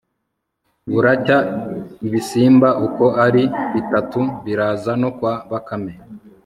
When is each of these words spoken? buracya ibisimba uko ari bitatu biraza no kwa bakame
buracya 0.91 1.37
ibisimba 2.07 2.69
uko 2.85 3.05
ari 3.25 3.43
bitatu 3.73 4.19
biraza 4.43 4.91
no 5.01 5.09
kwa 5.17 5.33
bakame 5.51 5.93